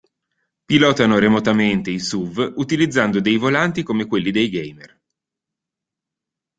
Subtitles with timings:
[0.65, 4.99] Pilotano remotamente i SUV utilizzando dei volanti come quelli dei gamer.